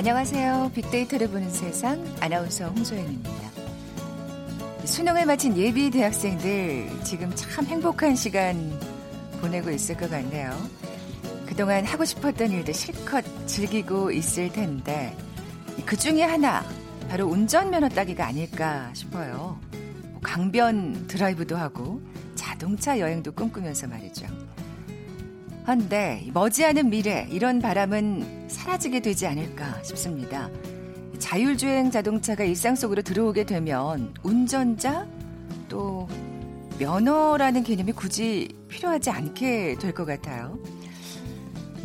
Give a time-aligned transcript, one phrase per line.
[0.00, 0.70] 안녕하세요.
[0.74, 3.50] 빅데이터를 보는 세상 아나운서 홍소연입니다.
[4.86, 8.80] 수능을 마친 예비 대학생들 지금 참 행복한 시간
[9.42, 10.56] 보내고 있을 것 같네요.
[11.44, 15.14] 그동안 하고 싶었던 일들 실컷 즐기고 있을 텐데
[15.84, 16.64] 그 중에 하나
[17.10, 19.60] 바로 운전면허 따기가 아닐까 싶어요.
[20.22, 22.00] 강변 드라이브도 하고
[22.34, 24.26] 자동차 여행도 꿈꾸면서 말이죠.
[25.66, 30.48] 헌데 머지않은 미래 이런 바람은 사라지게 되지 않을까 싶습니다.
[31.18, 35.06] 자율주행 자동차가 일상 속으로 들어오게 되면 운전자
[35.68, 36.08] 또
[36.78, 40.58] 면허라는 개념이 굳이 필요하지 않게 될 것 같아요.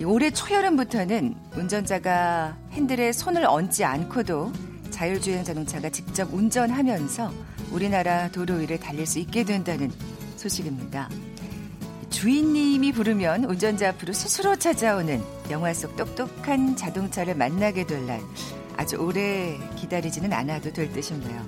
[0.06, 4.52] 올해 초여름부터는 운전자가 핸들에 손을 얹지 않고도
[4.90, 7.32] 자율주행 자동차가 직접 운전하면서
[7.72, 9.92] 우리나라 도로 위를 달릴 수 있게 된다는
[10.38, 11.10] 소식입니다.
[12.16, 15.22] 주인님이 부르면 운전자 앞으로 스스로 찾아오는
[15.52, 18.22] 영화 속 똑똑한 자동차를 만나게 될 날
[18.78, 21.46] 아주 오래 기다리지는 않아도 될 듯싶네요.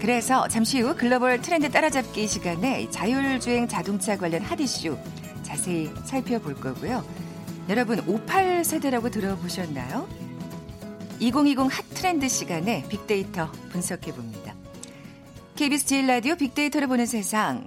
[0.00, 4.98] 그래서 잠시 후 글로벌 트렌드 따라잡기 시간에 자율주행 자동차 관련 핫 이슈
[5.44, 7.04] 자세히 살펴볼 거고요.
[7.68, 10.08] 여러분 58 세대라고 들어보셨나요?
[11.20, 14.56] 2020 핫 트렌드 시간에 빅데이터 분석해 봅니다.
[15.54, 17.64] KBS 제일 라디오 빅데이터를 보는 세상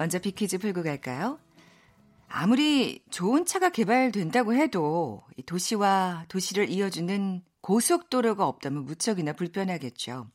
[0.00, 1.38] 먼저 비키즈 풀고 갈까요?
[2.26, 10.26] 아무리 좋은 차가 개발된다고 해도 도시와 도시를 이어주는 고속도로가 없다면 무척이나 불편하겠죠.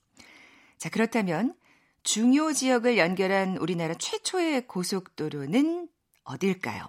[0.78, 1.56] 자, 그렇다면
[2.04, 5.90] 중요 지역을 연결한 우리나라 최초의 고속도로는
[6.26, 6.88] 어딜까요?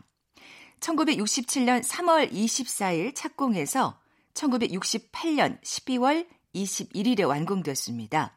[0.80, 3.98] 1967년 3월 24일 착공해서
[4.34, 8.36] 1968년 12월 21일에 완공됐습니다.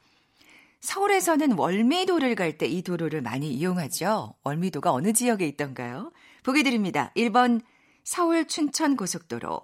[0.81, 4.35] 서울에서는 월미도를 갈 때 이 도로를 많이 이용하죠.
[4.44, 6.12] 월미도가 어느 지역에 있던가요?
[6.44, 7.12] 보기 드립니다.
[7.16, 7.62] 1번
[8.03, 9.62] 서울 춘천 고속도로,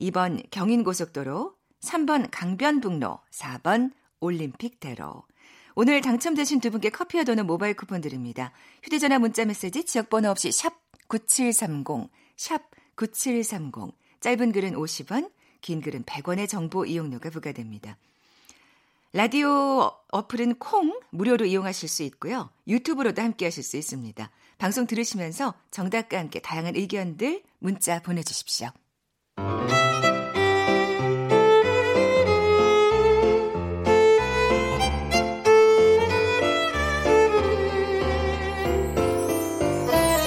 [0.00, 5.22] 2번 경인 고속도로, 3번 강변북로, 4번 올림픽대로.
[5.76, 8.52] 오늘 당첨되신 두 분께 커피와 도는 모바일 쿠폰 드립니다.
[8.82, 10.74] 휴대전화 문자 메시지 지역번호 없이 샵
[11.08, 12.62] 9730, 샵
[12.96, 13.94] 9730.
[14.20, 15.30] 짧은 글은 50원,
[15.62, 17.96] 긴 글은 100원의 정보 이용료가 부과됩니다.
[19.12, 22.48] 라디오 어플은 콩 무료로 이용하실 수 있고요.
[22.68, 24.30] 유튜브로도 함께 하실 수 있습니다.
[24.56, 28.68] 방송 들으시면서 정답과 함께 다양한 의견들 문자 보내주십시오.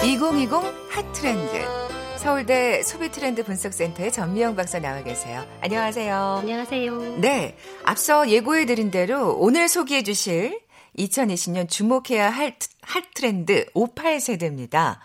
[0.03, 0.51] (2020)
[0.89, 1.82] 핫트렌드
[2.23, 5.45] 서울대 소비 트렌드 분석센터의 전미영 박사 나와 계세요.
[5.59, 6.15] 안녕하세요.
[6.39, 7.17] 안녕하세요.
[7.19, 7.57] 네.
[7.83, 10.61] 앞서 예고해 드린 대로 오늘 소개해 주실
[10.97, 14.99] 2020년 주목해야 할, 할 트렌드 58세대입니다.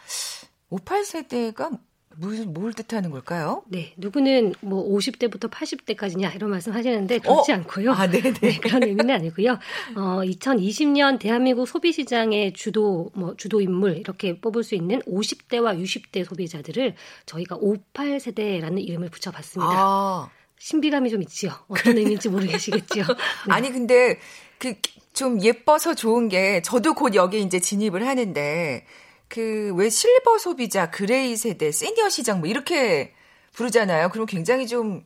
[0.70, 1.80] 58세대가
[2.20, 3.62] 뭘, 뭘 뜻하는 걸까요?
[3.68, 7.54] 네, 누구는 뭐 50대부터 80대까지냐 이런 말씀 하시는데 그렇지 어?
[7.56, 7.92] 않고요.
[7.92, 8.32] 아, 네네.
[8.34, 9.52] 네, 그런 의미는 아니고요.
[9.96, 16.24] 어, 2020년 대한민국 소비 시장의 주도 뭐 주도 인물 이렇게 뽑을 수 있는 50대와 60대
[16.24, 16.94] 소비자들을
[17.26, 19.72] 저희가 58 세대라는 이름을 붙여봤습니다.
[19.72, 20.30] 아.
[20.60, 21.52] 신비감이 좀 있지요.
[21.68, 23.04] 어떤 의미인지 모르겠시겠지요.
[23.46, 23.54] 네.
[23.54, 24.18] 아니 근데
[24.58, 24.74] 그
[25.18, 28.84] 좀 예뻐서 좋은 게 저도 곧 여기 이제 진입을 하는데
[29.28, 33.14] 그 왜 실버 소비자, 그레이 세대, 시니어 시장 뭐 이렇게
[33.52, 34.08] 부르잖아요.
[34.10, 35.04] 그럼 굉장히 좀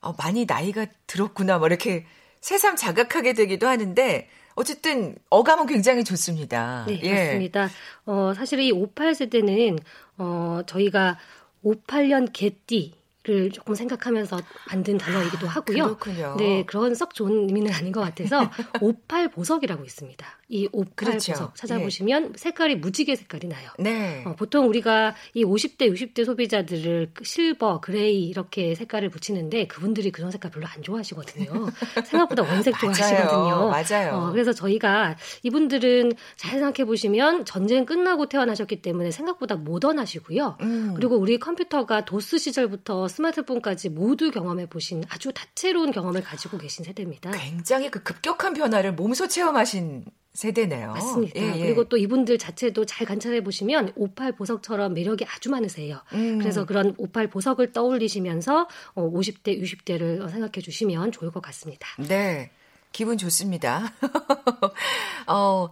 [0.00, 2.06] 어, 많이 나이가 들었구나 뭐 이렇게
[2.40, 6.84] 새삼 자각하게 되기도 하는데 어쨌든 어감은 굉장히 좋습니다.
[6.88, 7.12] 네, 예.
[7.14, 7.70] 맞습니다.
[8.06, 9.78] 어, 사실 이 58세대는
[10.18, 11.18] 어, 저희가
[11.64, 14.36] 58년 개띠 를 조금 생각하면서
[14.68, 15.84] 만든 단어이기도 아, 하고요.
[15.84, 16.34] 아, 그렇군요.
[16.38, 18.50] 네, 그런 썩 좋은 의미는 아닌 것 같아서
[18.82, 20.26] 58 보석이라고 있습니다.
[20.50, 21.32] 이58 그렇죠.
[21.32, 22.36] 보석 찾아보시면 예.
[22.36, 23.70] 색깔이 무지개 색깔이 나요.
[23.78, 24.24] 네.
[24.26, 30.50] 어, 보통 우리가 이 50대, 60대 소비자들을 실버, 그레이 이렇게 색깔을 붙이는데 그분들이 그런 색깔
[30.50, 31.46] 별로 안 좋아하시거든요.
[32.04, 33.70] 생각보다 원색 좋아하시거든요.
[33.70, 34.14] 맞아요.
[34.14, 40.58] 어, 그래서 저희가 이분들은 잘 생각해 보시면 전쟁 끝나고 태어나셨기 때문에 생각보다 모던하시고요.
[40.60, 40.94] 음.
[40.96, 47.30] 그리고 우리 컴퓨터가 도스 시절부터 스마트폰까지 모두 경험해 보신 아주 다채로운 경험을 가지고 계신 세대입니다.
[47.30, 50.04] 굉장히 그 급격한 변화를 몸소 체험하신
[50.34, 50.92] 세대네요.
[50.92, 51.40] 맞습니다.
[51.40, 51.60] 예, 예.
[51.60, 56.00] 그리고 또 이분들 자체도 잘 관찰해 보시면 58 보석처럼 매력이 아주 많으세요.
[56.14, 56.38] 음.
[56.38, 61.86] 그래서 그런 58 보석을 떠올리시면서 50대, 어, 60대를 생각해 주시면 좋을 것 같습니다.
[61.98, 62.50] 네.
[62.92, 63.92] 기분 좋습니다.
[65.26, 65.68] 어,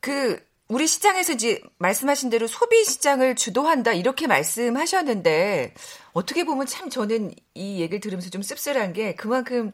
[0.00, 5.74] 그 우리 시장에서 이제 말씀하신 대로 소비 시장을 주도한다 이렇게 말씀하셨는데
[6.12, 9.72] 어떻게 보면 참 저는 이 얘기를 들으면서 좀 씁쓸한 게 그만큼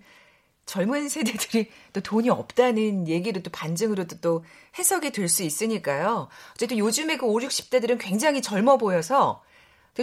[0.65, 4.43] 젊은 세대들이 또 돈이 없다는 얘기를 또 반증으로도 또
[4.79, 6.29] 해석이 될 수 있으니까요.
[6.53, 9.43] 어쨌든 요즘에 그 5, 60대들은 굉장히 젊어 보여서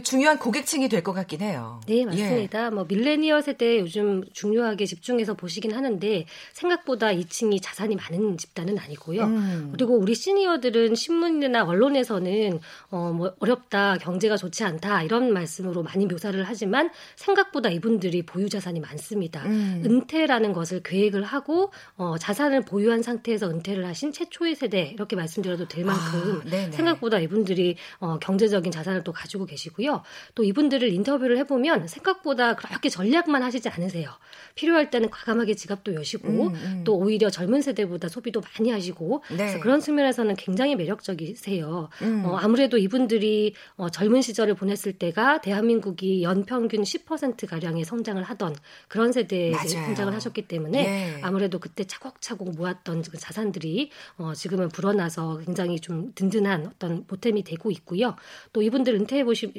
[0.01, 1.81] 중요한 고객층이 될 것 같긴 해요.
[1.87, 2.65] 네, 맞습니다.
[2.65, 2.69] 예.
[2.69, 9.23] 뭐 밀레니얼 세대 요즘 중요하게 집중해서 보시긴 하는데 생각보다 이 층이 자산이 많은 집단은 아니고요.
[9.25, 9.69] 음.
[9.73, 12.59] 그리고 우리 시니어들은 신문이나 언론에서는
[12.91, 18.79] 어 뭐 어렵다, 경제가 좋지 않다 이런 말씀으로 많이 묘사를 하지만 생각보다 이분들이 보유 자산이
[18.79, 19.43] 많습니다.
[19.45, 19.83] 음.
[19.85, 25.83] 은퇴라는 것을 계획을 하고 어 자산을 보유한 상태에서 은퇴를 하신 최초의 세대 이렇게 말씀드려도 될
[25.85, 29.82] 만큼 아, 생각보다 이분들이 어 경제적인 자산을 또 가지고 계시고요.
[29.83, 30.01] 있고요.
[30.33, 34.09] 또 이분들을 인터뷰를 해보면 생각보다 그렇게 전략만 하시지 않으세요.
[34.55, 36.81] 필요할 때는 과감하게 지갑도 여시고 음, 음.
[36.83, 39.37] 또 오히려 젊은 세대보다 소비도 많이 하시고 네.
[39.37, 41.89] 그래서 그런 측면에서는 굉장히 매력적이세요.
[42.01, 42.25] 음.
[42.25, 48.55] 어, 아무래도 이분들이 어, 젊은 시절을 보냈을 때가 대한민국이 연평균 10% 가량의 성장을 하던
[48.87, 49.67] 그런 세대에 맞아요.
[49.67, 51.19] 성장을 하셨기 때문에 네.
[51.21, 57.71] 아무래도 그때 차곡차곡 모았던 그 자산들이 어, 지금은 불어나서 굉장히 좀 든든한 어떤 보탬이 되고
[57.71, 58.15] 있고요.
[58.53, 59.51] 또 이분들 은퇴해 보시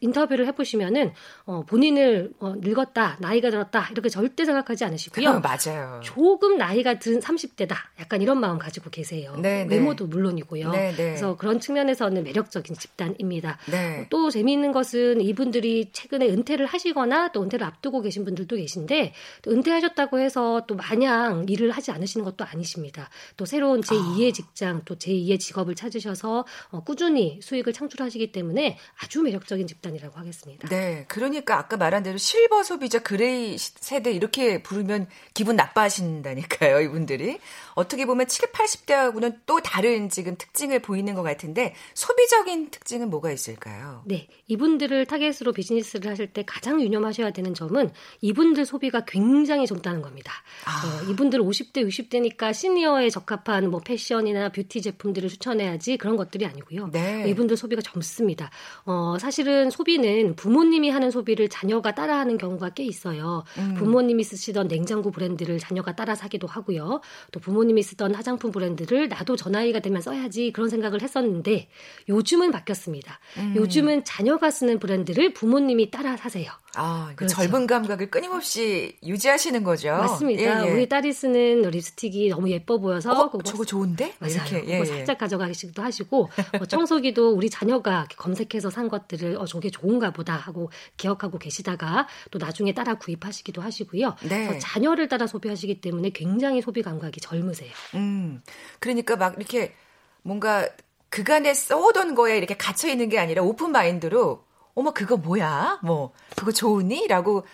[0.00, 1.12] 인터뷰를 해보시면은
[1.44, 5.40] 어, 본인을 어, 늙었다, 나이가 들었다 이렇게 절대 생각하지 않으시고요.
[5.42, 6.00] 맞아요.
[6.04, 9.34] 조금 나이가 든 30대다, 약간 이런 마음 가지고 계세요.
[9.40, 9.76] 네, 네.
[9.76, 10.70] 외모도 물론이고요.
[10.70, 10.96] 네, 네.
[10.96, 13.58] 그래서 그런 측면에서는 매력적인 집단입니다.
[13.70, 14.06] 네.
[14.10, 19.12] 또 재미있는 것은 이분들이 최근에 은퇴를 하시거나 또 은퇴를 앞두고 계신 분들도 계신데
[19.42, 23.10] 또 은퇴하셨다고 해서 또 마냥 일을 하지 않으시는 것도 아니십니다.
[23.36, 24.32] 또 새로운 제 2의 아.
[24.32, 30.18] 직장, 또 제 2의 직업을 찾으셔서 어, 꾸준히 수익을 창출하시기 때문에 아주 매력적인 보수적인 집단이라고
[30.18, 30.68] 하겠습니다.
[30.68, 31.04] 네.
[31.08, 37.38] 그러니까 아까 말한 대로 실버 소비자 gray 세대 이렇게 부르면 기분 나빠하신다니까요, 이분들이.
[37.74, 44.02] 어떻게 보면 7, 80대하고는 또 다른 지금 특징을 보이는 것 같은데 소비적인 특징은 뭐가 있을까요?
[44.06, 44.28] 네.
[44.48, 47.90] 이분들을 타겟으로 비즈니스를 하실 때 가장 유념하셔야 되는 점은
[48.20, 50.32] 이분들 소비가 굉장히 젊다는 겁니다.
[50.64, 51.04] 아.
[51.06, 56.88] 어, 이분들 50대, 60대니까 시니어에 적합한 뭐 패션이나 뷰티 제품들을 추천해야지 그런 것들이 아니고요.
[56.92, 57.28] 네.
[57.28, 58.50] 이분들 소비가 젊습니다.
[58.84, 63.42] 어, 사실은 사실은 소비는 부모님이 하는 소비를 자녀가 따라하는 경우가 꽤 있어요.
[63.58, 63.74] 음.
[63.74, 67.00] 부모님이 쓰시던 냉장고 브랜드를 자녀가 따라 사기도 하고요.
[67.32, 71.68] 또 부모님이 쓰던 화장품 브랜드를 나도 저 나이가 되면 써야지 그런 생각을 했었는데
[72.08, 73.18] 요즘은 바뀌었습니다.
[73.38, 73.54] 음.
[73.56, 76.52] 요즘은 자녀가 쓰는 브랜드를 부모님이 따라 사세요.
[76.76, 77.34] 아, 그 그렇죠.
[77.34, 79.88] 젊은 감각을 끊임없이 유지하시는 거죠.
[79.88, 80.64] 맞습니다.
[80.64, 80.72] 예, 예.
[80.72, 84.14] 우리 딸이 쓰는 립스틱이 너무 예뻐 보여서 어, 그거 저거 좋은데?
[84.18, 84.34] 맞아요.
[84.34, 84.84] 이렇게 예, 예.
[84.84, 90.70] 살짝 가져가시기도 하시고 뭐 청소기도 우리 자녀가 검색해서 산 것들을 어 저게 좋은가 보다 하고
[90.96, 94.16] 기억하고 계시다가 또 나중에 따라 구입하시기도 하시고요.
[94.28, 94.58] 네.
[94.58, 97.70] 자녀를 따라 소비하시기 때문에 굉장히 소비 감각이 젊으세요.
[97.94, 98.42] 음.
[98.78, 99.74] 그러니까 막 이렇게
[100.22, 100.68] 뭔가
[101.08, 104.44] 그간에 써오던 거에 이렇게 갇혀 있는 게 아니라 오픈 마인드로
[104.80, 105.80] 어머 그거 뭐야?
[105.82, 107.06] 뭐 그거 좋으니?
[107.06, 107.44] 라고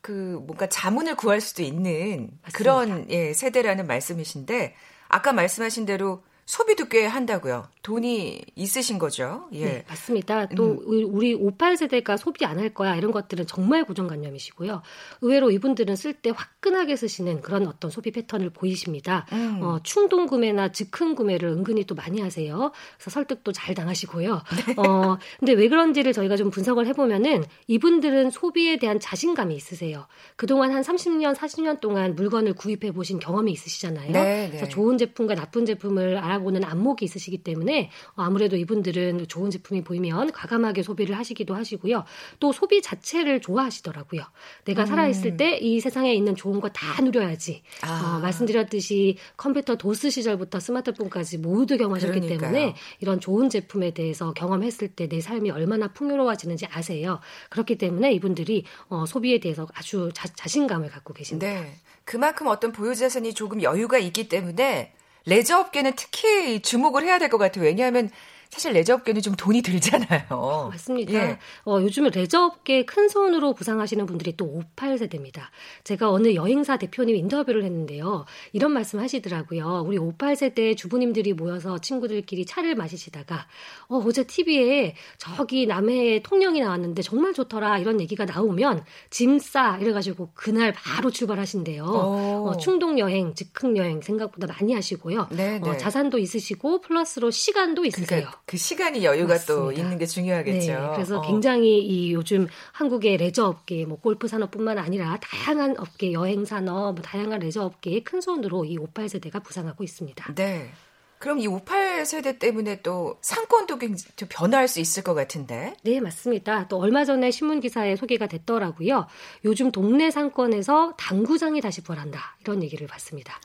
[0.00, 2.52] 그 뭔가 자문을 구할 수도 있는 맞습니다.
[2.52, 4.76] 그런 예, 세대라는 말씀이신데
[5.08, 7.66] 아까 말씀하신 대로 소비도 꽤 한다고요.
[7.82, 9.48] 돈이 있으신 거죠.
[9.52, 9.64] 예.
[9.64, 10.46] 네, 맞습니다.
[10.50, 10.78] 또 음.
[11.12, 14.80] 우리 58 세대가 소비 안 할 거야 이런 것들은 정말 고정관념이시고요.
[15.20, 19.26] 의외로 이분들은 쓸 때 화끈하게 쓰시는 그런 어떤 소비 패턴을 보이십니다.
[19.32, 19.60] 음.
[19.62, 22.72] 어, 충동 구매나 즉흥 구매를 은근히 또 많이 하세요.
[22.96, 24.42] 그래서 설득도 잘 당하시고요.
[24.66, 24.74] 네.
[24.78, 30.06] 어, 근데 왜 그런지를 저희가 좀 분석을 해보면은 이분들은 소비에 대한 자신감이 있으세요.
[30.36, 34.12] 그동안 한 30년, 40년 동안 물건을 구입해 보신 경험이 있으시잖아요.
[34.12, 34.70] 네, 그래서 네.
[34.70, 40.82] 좋은 제품과 나쁜 제품을 알아 바라보는 안목이 있으시기 때문에 아무래도 이분들은 좋은 제품이 보이면 과감하게
[40.82, 42.04] 소비를 하시기도 하시고요.
[42.40, 44.22] 또 소비 자체를 좋아하시더라고요.
[44.64, 44.86] 내가 음.
[44.86, 47.62] 살아있을 때 이 세상에 있는 좋은 거 다 누려야지.
[47.82, 48.16] 아.
[48.16, 52.38] 어, 말씀드렸듯이 컴퓨터 도스 시절부터 스마트폰까지 모두 경험하셨기 그러니까요.
[52.52, 57.20] 때문에 이런 좋은 제품에 대해서 경험했을 때 내 삶이 얼마나 풍요로워지는지 아세요.
[57.48, 61.46] 그렇기 때문에 이분들이 어, 소비에 대해서 아주 자, 자신감을 갖고 계신다.
[61.46, 61.74] 네.
[62.04, 64.92] 그만큼 어떤 보유 자산이 조금 여유가 있기 때문에
[65.26, 67.64] 레저 업계는 특히 주목을 해야 될 것 같아요.
[67.64, 68.10] 왜냐하면
[68.50, 70.24] 사실 레저업계는 좀 돈이 들잖아요.
[70.30, 71.14] 어, 맞습니다.
[71.14, 71.38] 예.
[71.64, 75.42] 어, 요즘은 레저업계 큰 손으로 부상하시는 분들이 또 58세대입니다.
[75.84, 78.26] 제가 어느 여행사 대표님 인터뷰를 했는데요.
[78.52, 79.84] 이런 말씀 하시더라고요.
[79.86, 83.46] 우리 58세대 주부님들이 모여서 친구들끼리 차를 마시시다가
[83.88, 90.30] 어, 어제 TV에 저기 남해에 통영이 나왔는데 정말 좋더라 이런 얘기가 나오면 짐 싸 이래가지고
[90.34, 91.84] 그날 바로 출발하신대요.
[91.84, 95.28] 어, 충동 여행, 즉흥 여행 생각보다 많이 하시고요.
[95.30, 95.76] 네, 어, 네.
[95.76, 98.06] 자산도 있으시고 플러스로 시간도 있으세요.
[98.06, 99.54] 그러니까 그 시간이 여유가 맞습니다.
[99.54, 100.72] 또 있는 게 중요하겠죠.
[100.72, 101.22] 네, 그래서 어.
[101.22, 107.02] 굉장히 이 요즘 한국의 레저 업계, 뭐 골프 산업뿐만 아니라 다양한 업계, 여행 산업, 뭐
[107.02, 110.34] 다양한 레저 업계의 큰 손으로 이 58세대가 부상하고 있습니다.
[110.36, 110.70] 네.
[111.18, 115.74] 그럼 이 58세대 때문에 또 상권도 굉장히 변화할 수 있을 것 같은데?
[115.82, 116.68] 네, 맞습니다.
[116.68, 119.06] 또 얼마 전에 신문 기사에 소개가 됐더라고요.
[119.44, 122.36] 요즘 동네 상권에서 당구장이 다시 부활한다.
[122.42, 123.40] 이런 얘기를 봤습니다.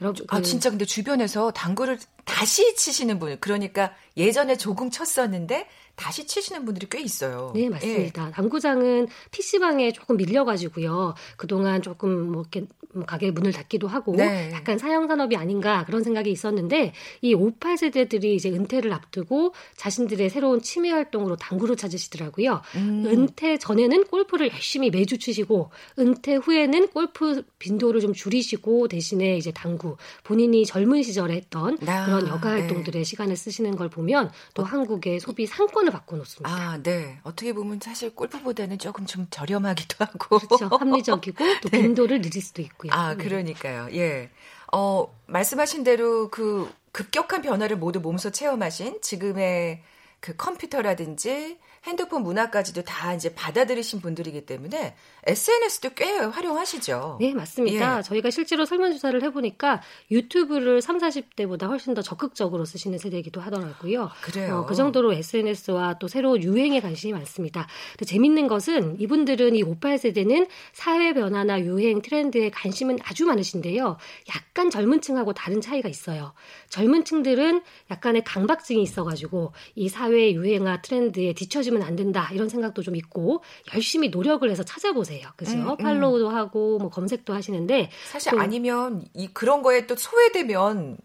[0.00, 0.42] 여러분, 아, 그...
[0.42, 5.66] 진짜 근데 주변에서 당구를 다시 치시는 분, 그러니까 예전에 조금 쳤었는데
[5.96, 7.52] 다시 치시는 분들이 꽤 있어요.
[7.54, 8.28] 네, 맞습니다.
[8.28, 8.32] 예.
[8.32, 11.14] 당구장은 PC방에 조금 밀려가지고요.
[11.36, 14.50] 그동안 조금 뭐 이렇게 뭐 가게 문을 닫기도 하고 네.
[14.52, 20.90] 약간 사형 산업이 아닌가 그런 생각이 있었는데 이 58세대들이 이제 은퇴를 앞두고 자신들의 새로운 취미
[20.90, 22.62] 활동으로 당구를 찾으시더라고요.
[22.76, 23.04] 음.
[23.06, 29.96] 은퇴 전에는 골프를 열심히 매주 치시고 은퇴 후에는 골프 빈도를 좀 줄이시고 대신에 이제 당구
[30.22, 33.04] 본인이 젊은 시절에 했던 아, 그런 여가 활동들의 네.
[33.04, 34.64] 시간을 쓰시는 걸 보면 또 어.
[34.64, 36.50] 한국의 소비 상권을 바꿔 놓습니다.
[36.50, 37.18] 아, 네.
[37.22, 40.68] 어떻게 보면 사실 골프보다는 조금 좀 저렴하기도 하고 그렇죠.
[40.76, 41.82] 합리적이고 또 네.
[41.82, 42.92] 빈도를 늘릴 수도 있고요.
[42.92, 43.24] 아, 네.
[43.24, 43.88] 그러니까요.
[43.92, 44.30] 예.
[44.72, 49.82] 어, 말씀하신 대로 그 급격한 변화를 모두 몸소 체험하신 지금의
[50.20, 54.94] 그 컴퓨터라든지 핸드폰 문화까지도 다 이제 받아들이신 분들이기 때문에
[55.26, 57.18] SNS도 꽤 활용하시죠.
[57.20, 57.98] 네, 맞습니다.
[57.98, 58.02] 예.
[58.02, 64.10] 저희가 실제로 설문조사를 해보니까 유튜브를 3, 40대보다 훨씬 더 적극적으로 쓰시는 세대이기도 하더라고요.
[64.22, 64.58] 그래요.
[64.58, 67.66] 어, 그 정도로 SNS와 또 새로운 유행에 관심이 많습니다.
[68.04, 73.96] 재밌는 것은 이분들은 이 58세대는 사회 변화나 유행, 트렌드에 관심은 아주 많으신데요.
[74.34, 76.32] 약간 젊은 층하고 다른 차이가 있어요.
[76.68, 82.82] 젊은 층들은 약간의 강박증이 있어가지고 이 사회 유행과 트렌드에 뒤처 지면 안 된다 이런 생각도
[82.82, 83.42] 좀 있고
[83.74, 85.28] 열심히 노력을 해서 찾아보세요.
[85.36, 85.52] 그죠?
[85.52, 85.76] 음, 음.
[85.76, 90.98] 팔로우도 하고 뭐 검색도 하시는데 사실 또, 아니면 이 그런 거에 또 소외되면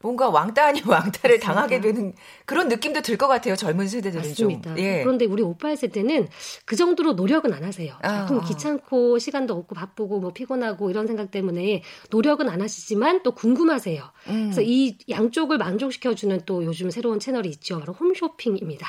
[0.00, 1.46] 뭔가 왕따 아닌 왕따를 맞습니다.
[1.46, 2.12] 당하게 되는
[2.44, 3.54] 그런 느낌도 들 것 같아요.
[3.54, 4.70] 젊은 세대들은 맞습니다.
[4.74, 4.78] 좀.
[4.84, 5.00] 예.
[5.04, 6.26] 그런데 우리 오빠 세대는
[6.64, 7.94] 그 정도로 노력은 안 하세요.
[8.02, 13.30] 아, 보통 귀찮고 시간도 없고 바쁘고 뭐 피곤하고 이런 생각 때문에 노력은 안 하시지만 또
[13.32, 14.02] 궁금하세요.
[14.26, 14.42] 음.
[14.46, 17.78] 그래서 이 양쪽을 만족시켜주는 또 요즘 새로운 채널이 있죠.
[17.78, 18.88] 바로 홈쇼핑입니다.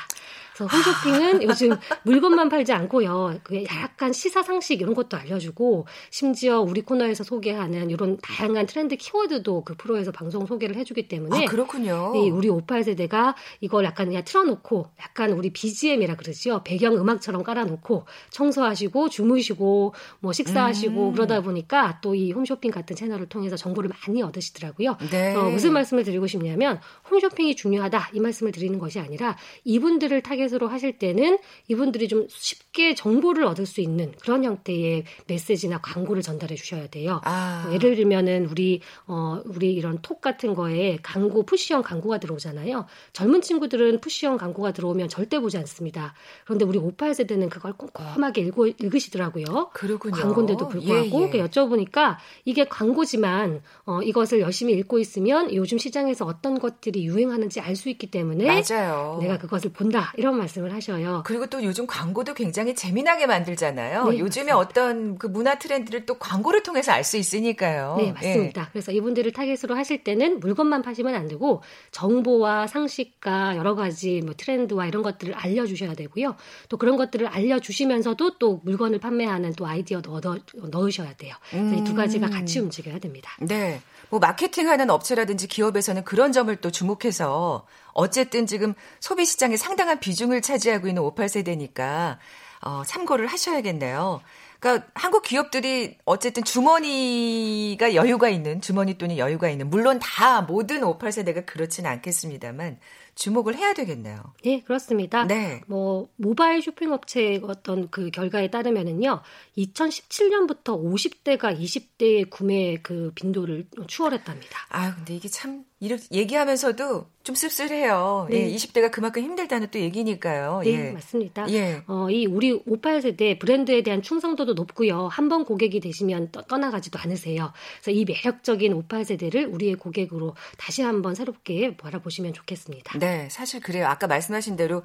[0.54, 3.40] 그래서 홈쇼핑은 요즘 물건만 팔지 않고요.
[3.42, 9.64] 그 약간 시사 상식 이런 것도 알려주고 심지어 우리 코너에서 소개하는 이런 다양한 트렌드 키워드도
[9.64, 12.12] 그 프로에서 방송 소개를 해주기 때문에 아, 그렇군요.
[12.16, 16.62] 이 우리 58세대가 이걸 약간 그냥 틀어놓고 약간 우리 BGM이라 그러지요.
[16.64, 21.12] 배경 음악처럼 깔아놓고 청소하시고 주무시고 뭐 식사하시고 음.
[21.12, 24.96] 그러다 보니까 또 이 홈쇼핑 같은 채널을 통해서 정보를 많이 얻으시더라고요.
[25.10, 25.34] 네.
[25.34, 26.80] 어, 무슨 말씀을 드리고 싶냐면
[27.10, 32.94] 홈쇼핑이 중요하다 이 말씀을 드리는 것이 아니라 이분들을 타겟 타겟으로 하실 때는 이분들이 좀 쉽게
[32.94, 37.20] 정보를 얻을 수 있는 그런 형태의 메시지나 광고를 전달해 주셔야 돼요.
[37.24, 37.68] 아.
[37.72, 42.86] 예를 들면은 우리 어 우리 이런 톡 같은 거에 광고 푸시형 광고가 들어오잖아요.
[43.12, 46.14] 젊은 친구들은 푸시형 광고가 들어오면 절대 보지 않습니다.
[46.44, 49.70] 그런데 우리 58세대는 그걸 꼼꼼하게 읽고 읽으시더라고요.
[49.72, 50.14] 그렇군요.
[50.14, 51.44] 광고인데도 불구하고 예, 예.
[51.44, 57.88] 여쭤보니까 이게 광고지만 어 이것을 열심히 읽고 있으면 요즘 시장에서 어떤 것들이 유행하는지 알 수
[57.88, 59.18] 있기 때문에 맞아요.
[59.20, 61.22] 내가 그것을 본다 이런 그런 말씀을 하셔요.
[61.24, 64.08] 그리고 또 요즘 광고도 굉장히 재미나게 만들잖아요.
[64.08, 64.58] 네, 요즘에 맞습니다.
[64.58, 67.96] 어떤 그 문화 트렌드를 또 광고를 통해서 알 수 있으니까요.
[67.98, 68.62] 네, 맞습니다.
[68.62, 68.66] 예.
[68.72, 74.86] 그래서 이분들을 타겟으로 하실 때는 물건만 파시면 안 되고 정보와 상식과 여러 가지 뭐 트렌드와
[74.86, 76.34] 이런 것들을 알려주셔야 되고요.
[76.70, 81.34] 또 그런 것들을 알려주시면서도 또 물건을 판매하는 또 아이디어도 얻어 넣으셔야 돼요.
[81.50, 81.74] 그래서 음.
[81.74, 83.36] 이두 가지가 같이 움직여야 됩니다.
[83.40, 83.82] 네.
[84.08, 90.88] 뭐 마케팅하는 업체라든지 기업에서는 그런 점을 또 주목해서 어쨌든 지금 소비 시장에 상당한 비중을 차지하고
[90.88, 92.18] 있는 58세대니까
[92.62, 94.20] 어, 참고를 하셔야겠네요.
[94.64, 101.44] 그러니까 한국 기업들이 어쨌든 주머니가 여유가 있는 주머니 돈이 여유가 있는 물론 다 모든 58세대가
[101.44, 102.78] 그렇지는 않겠습니다만
[103.14, 104.22] 주목을 해야 되겠네요.
[104.42, 105.24] 네, 그렇습니다.
[105.26, 105.60] 네.
[105.66, 109.20] 뭐 모바일 쇼핑 업체의 어떤 그 결과에 따르면은요.
[109.58, 114.58] 2017년부터 50대가 20대의 구매 그 빈도를 추월했답니다.
[114.70, 118.28] 아, 근데 이게 참 이렇게 얘기하면서도 좀 씁쓸해요.
[118.30, 118.50] 네.
[118.50, 120.60] 예, 20대가 그만큼 힘들다는 또 얘기니까요.
[120.64, 120.90] 네, 예.
[120.92, 121.50] 맞습니다.
[121.50, 121.82] 예.
[121.86, 125.08] 어, 이 우리 58세대 브랜드에 대한 충성도도 높고요.
[125.08, 127.52] 한 번 고객이 되시면 떠, 떠나가지도 않으세요.
[127.82, 132.98] 그래서 이 매력적인 58세대를 우리의 고객으로 다시 한번 새롭게 바라보시면 좋겠습니다.
[132.98, 133.86] 네, 사실 그래요.
[133.86, 134.82] 아까 말씀하신 대로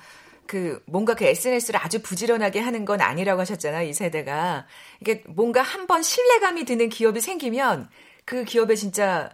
[0.48, 3.88] 그 뭔가 그 SNS를 아주 부지런하게 하는 건 아니라고 하셨잖아요.
[3.88, 4.66] 이 세대가.
[5.02, 7.90] 이게 뭔가 한 번 신뢰감이 드는 기업이 생기면
[8.26, 9.30] 그 기업에 진짜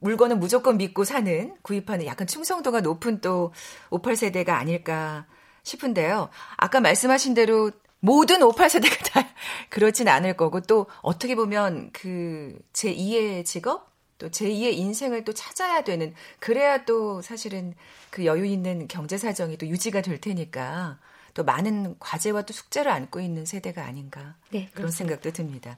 [0.00, 3.52] 물건은 무조건 믿고 사는 구입하는 약간 충성도가 높은 또
[3.90, 5.26] 58세대가 아닐까
[5.62, 6.30] 싶은데요.
[6.56, 9.28] 아까 말씀하신 대로 모든 58세대가 다
[9.70, 13.88] 그렇진 않을 거고 또 어떻게 보면 그 제2의 직업
[14.18, 17.74] 또 제2의 인생을 또 찾아야 되는 그래야 또 사실은
[18.10, 20.98] 그 여유 있는 경제 사정이 또 유지가 될 테니까
[21.34, 25.76] 또 많은 과제와 또 숙제를 안고 있는 세대가 아닌가 네, 그런 생각도 듭니다.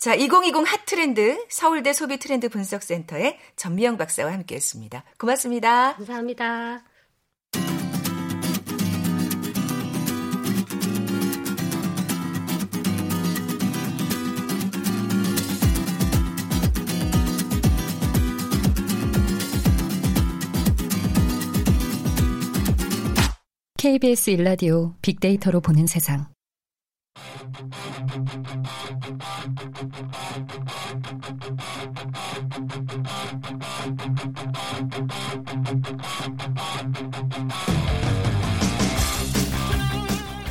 [0.00, 5.04] 자, 2020 핫트렌드 서울대 소비 트렌드 분석센터의 전미영 박사와 함께 했습니다.
[5.18, 5.94] 고맙습니다.
[5.96, 6.84] 감사합니다.
[23.76, 26.26] KBS 일라디오 빅데이터로 보는 세상.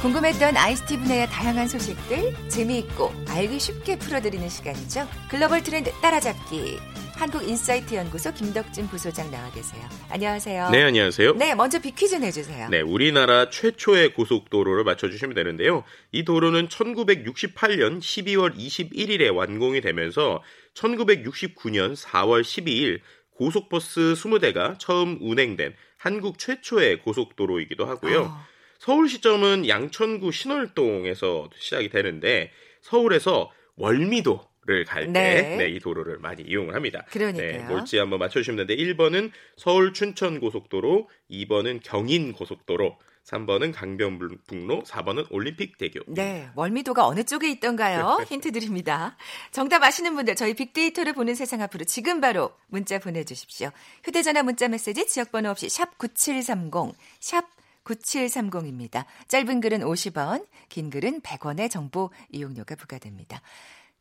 [0.01, 5.05] 궁금했던 ICT 분야의 다양한 소식들 재미있고 알기 쉽게 풀어드리는 시간이죠.
[5.29, 6.77] 글로벌 트렌드 따라잡기.
[7.17, 9.83] 한국인사이트 연구소 김덕진 부소장 나와 계세요.
[10.09, 10.69] 안녕하세요.
[10.69, 11.33] 네, 안녕하세요.
[11.33, 12.69] 네, 먼저 비퀴즈 내주세요.
[12.69, 15.83] 네, 우리나라 최초의 고속도로를 맞춰주시면 되는데요.
[16.13, 20.41] 이 도로는 1968년 12월 21일에 완공이 되면서
[20.75, 23.01] 1969년 4월 12일
[23.35, 28.21] 고속버스 20대가 처음 운행된 한국 최초의 고속도로이기도 하고요.
[28.21, 28.58] 어.
[28.79, 35.57] 서울 시점은 양천구 신월동에서 시작이 되는데 서울에서 월미도 를 갈때 네.
[35.57, 37.03] 네, 이 도로를 많이 이용을 합니다.
[37.09, 37.51] 그러니까요.
[37.51, 42.95] 네, 뭘지 한번 맞춰주시면 되는데 1번은 서울 춘천 고속도로, 2번은 경인 고속도로,
[43.25, 46.13] 3번은 강변북로, 4번은 올림픽대교.
[46.13, 48.19] 네, 월미도가 어느 쪽에 있던가요?
[48.29, 49.17] 힌트 드립니다.
[49.51, 53.71] 정답 아시는 분들 저희 빅데이터를 보는 세상 앞으로 지금 바로 문자 보내주십시오.
[54.03, 57.58] 휴대전화 문자 메시지 지역번호 없이 샵 9730, 샵
[57.89, 59.05] 9730입니다.
[59.27, 63.41] 짧은 글은 50원, 긴 글은 100원의 정보 이용료가 부과됩니다.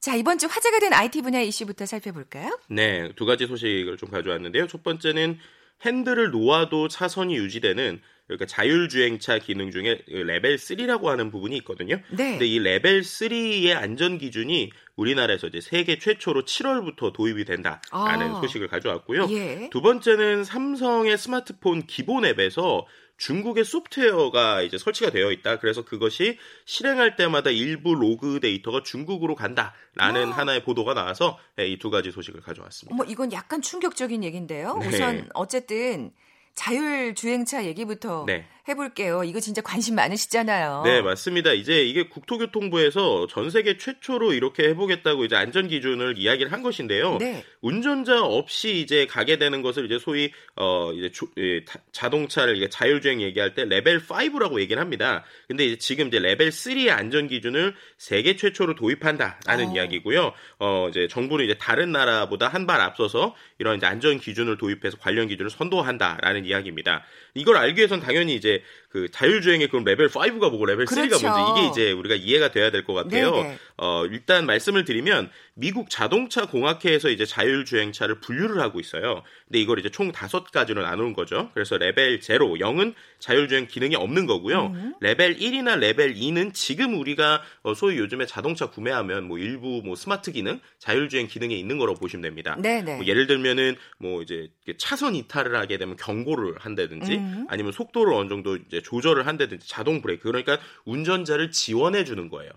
[0.01, 2.59] 자, 이번 주 화제가 된 IT 분야 이슈부터 살펴볼까요?
[2.69, 4.69] 네, 두 가지 소식을 좀 가져왔는데요.
[4.69, 5.39] 첫 번째는
[5.85, 11.97] 핸들을 놓아도 차선이 유지되는 그러니까 자율주행차 기능 중에 레벨 3라고 하는 부분이 있거든요.
[12.11, 12.33] 네.
[12.33, 18.41] 근데 이 레벨 3의 안전 기준이 우리나라에서 이제 세계 최초로 7월부터 도입이 된다라는 아.
[18.41, 19.29] 소식을 가져왔고요.
[19.31, 19.71] 예.
[19.71, 22.87] 두 번째는 삼성의 스마트폰 기본 앱에서
[23.19, 25.59] 중국의 소프트웨어가 이제 설치가 되어 있다.
[25.59, 30.37] 그래서 그것이 실행할 때마다 일부 로그 데이터가 중국으로 간다라는 아.
[30.37, 32.97] 하나의 보도가 나와서 예, 이두 가지 소식을 가져왔습니다.
[32.97, 34.79] 뭐 이건 약간 충격적인 얘기인데요.
[34.79, 34.89] 네.
[34.89, 36.13] 우선 어쨌든
[36.55, 38.47] 자율주행차 얘기부터 네.
[38.69, 39.25] 해볼게요.
[39.25, 40.83] 이거 진짜 관심 많으시잖아요.
[40.85, 41.53] 네, 맞습니다.
[41.53, 47.17] 이제 이게 국토교통부에서 전 세계 최초로 이렇게 해보겠다고 이제 안전 기준을 이야기를 한 것인데요.
[47.19, 47.45] 네.
[47.61, 53.21] 운전자 없이 이제 가게 되는 것을 이제 소위 어 이제 조, 예, 자동차를 이게 자율주행
[53.21, 55.25] 얘기할 때 레벨 5라고 얘기를 합니다.
[55.49, 59.75] 근데 이제 지금 이제 레벨 3의 안전 기준을 세계 최초로 도입한다라는 어.
[59.75, 60.33] 이야기고요.
[60.61, 65.27] 어 이제 정부는 이제 다른 나라보다 한 발 앞서서 이런 이제 안전 기준을 도입해서 관련
[65.27, 67.03] 기준을 선도한다라는 이야기입니다.
[67.33, 68.58] 이걸 알기 위해선 당연히 이제
[68.89, 71.29] 그 자율주행의 그럼 레벨 5가 뭐고 레벨 3가 그렇죠.
[71.29, 73.33] 뭔지 이게 이제 우리가 이해가 돼야 될 것 같아요.
[73.33, 73.59] 네네.
[73.77, 79.23] 어, 일단 말씀을 드리면 미국 자동차 공학회에서 이제 자율주행차를 분류를 하고 있어요.
[79.47, 81.51] 근데 이걸 이제 총 다섯 가지로 나누는 거죠.
[81.53, 84.67] 그래서 레벨 0, 0은 자율주행 기능이 없는 거고요.
[84.69, 84.95] 음.
[85.01, 90.33] 레벨 1이나 레벨 2는 지금 우리가 어, 소위 요즘에 자동차 구매하면 뭐 일부 뭐 스마트
[90.33, 92.57] 기능, 자율주행 기능이 있는 거로 보시면 됩니다.
[92.97, 97.47] 뭐 예를 들면은 뭐 이제 차선 이탈을 하게 되면 경고를 한다든지 음.
[97.49, 102.51] 아니면 속도를 어느 정도 이제 조절을 한다든지 자동 브레이크 그러니까 운전자를 지원해 주는 거예요.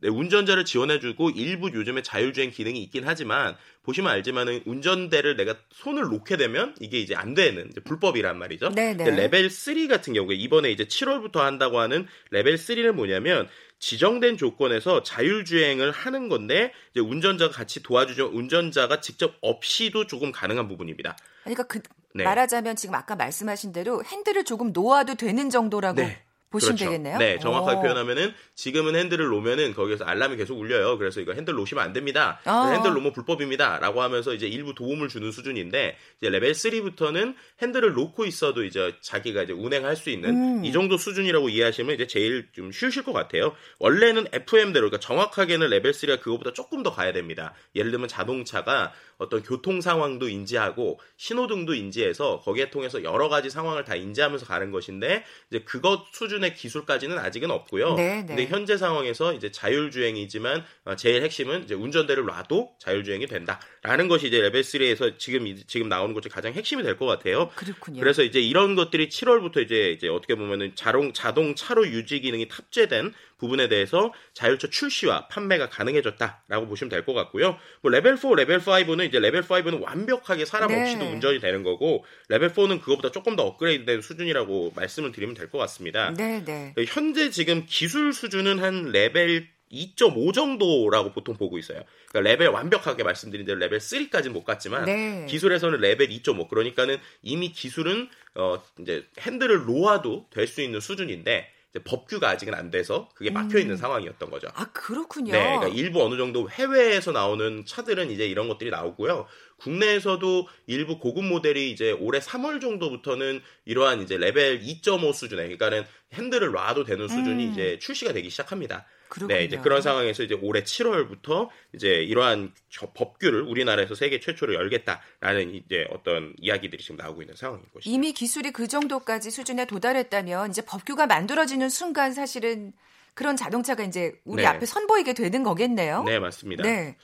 [0.00, 6.36] 네, 운전자를 지원해주고 일부 요즘에 자율주행 기능이 있긴 하지만 보시면 알지만은 운전대를 내가 손을 놓게
[6.36, 8.70] 되면 이게 이제 안 되는 이제 불법이란 말이죠.
[8.70, 9.10] 네네.
[9.12, 15.90] 레벨 3 같은 경우에 이번에 이제 7월부터 한다고 하는 레벨 3는 뭐냐면 지정된 조건에서 자율주행을
[15.92, 18.30] 하는 건데 운전자가 같이 도와주죠.
[18.32, 21.16] 운전자가 직접 없이도 조금 가능한 부분입니다.
[21.42, 21.80] 그러니까 그
[22.14, 22.22] 네.
[22.22, 26.22] 말하자면 지금 아까 말씀하신 대로 핸들을 조금 놓아도 되는 정도라고 네.
[26.54, 26.84] 보시면 그렇죠.
[26.84, 27.18] 되겠네요.
[27.18, 27.82] 네, 정확하게 오.
[27.82, 30.96] 표현하면은 지금은 핸들을 놓으면은 거기에서 알람이 계속 울려요.
[30.98, 32.40] 그래서 이거 핸들 놓으시면 안 됩니다.
[32.44, 32.70] 아.
[32.72, 38.62] 핸들 놓으면 불법입니다라고 하면서 이제 일부 도움을 주는 수준인데 이제 레벨 3부터는 핸들을 놓고 있어도
[38.62, 40.64] 이제 자기가 이제 운행할 수 있는 음.
[40.64, 43.52] 이 정도 수준이라고 이해하시면 이제 제일 좀 쉬우실 것 같아요.
[43.80, 47.52] 원래는 FM대로 그러니까 정확하게는 레벨 3가 그거보다 조금 더 가야 됩니다.
[47.74, 53.94] 예를 들면 자동차가 어떤 교통 상황도 인지하고 신호등도 인지해서 거기에 통해서 여러 가지 상황을 다
[53.94, 57.94] 인지하면서 가는 것인데 이제 그것 수준의 기술까지는 아직은 없고요.
[57.94, 58.26] 네, 네.
[58.26, 64.40] 근데 현재 상황에서 이제 자율주행이지만 어, 제일 핵심은 이제 운전대를 놔도 자율주행이 된다라는 것이 이제
[64.40, 67.50] 레벨 3에서 지금 지금 나오는 것중 가장 핵심이 될 것 같아요.
[67.56, 67.98] 그렇군요.
[67.98, 73.12] 그래서 이제 이런 것들이 7월부터 이제 이제 어떻게 보면은 자동 자동 차로 유지 기능이 탑재된
[73.44, 77.58] 부분에 대해서 자율차 출시와 판매가 가능해졌다라고 보시면 될 것 같고요.
[77.82, 80.80] 뭐 레벨 4, 레벨 5는 이제 레벨 5는 완벽하게 사람 네.
[80.80, 85.58] 없이도 운전이 되는 거고 레벨 4는 그것보다 조금 더 업그레이드된 수준이라고 말씀을 드리면 될 것
[85.58, 86.12] 같습니다.
[86.16, 86.74] 네, 네.
[86.88, 91.82] 현재 지금 기술 수준은 한 레벨 2.5 정도라고 보통 보고 있어요.
[92.08, 95.26] 그러니까 레벨 완벽하게 말씀드린 대로 레벨 3까지는 못 갔지만 네.
[95.28, 101.50] 기술에서는 레벨 2.5 그러니까는 이미 기술은 어 이제 핸들을 놓아도 될 수 있는 수준인데
[101.82, 103.76] 법규가 아직은 안 돼서 그게 막혀 있는 음.
[103.76, 104.48] 상황이었던 거죠.
[104.54, 105.32] 아 그렇군요.
[105.32, 109.26] 네, 그러니까 일부 어느 정도 해외에서 나오는 차들은 이제 이런 것들이 나오고요.
[109.58, 116.52] 국내에서도 일부 고급 모델이 이제 올해 3월 정도부터는 이러한 이제 레벨 2.5 수준에 그러니까는 핸들을
[116.52, 117.52] 놔도 되는 수준이 음.
[117.52, 118.86] 이제 출시가 되기 시작합니다.
[119.14, 119.38] 그렇군요.
[119.38, 122.52] 네, 이제 그런 상황에서 이제 올해 7월부터 이제 이러한
[122.94, 127.88] 법규를 우리나라에서 세계 최초로 열겠다라는 이제 어떤 이야기들이 지금 나오고 있는 상황인 것이죠.
[127.88, 132.72] 이미 기술이 그 정도까지 수준에 도달했다면 이제 법규가 만들어지는 순간 사실은
[133.14, 134.48] 그런 자동차가 이제 우리 네.
[134.48, 136.02] 앞에 선보이게 되는 거겠네요.
[136.02, 136.64] 네, 맞습니다.
[136.64, 136.96] 네.